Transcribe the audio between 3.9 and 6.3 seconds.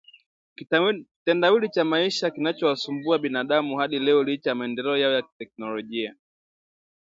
leo licha ya maendeleo yao ya kiteknolojia